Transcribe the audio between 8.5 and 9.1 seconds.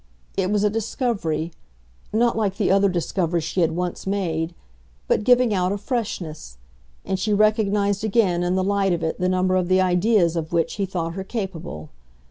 the light of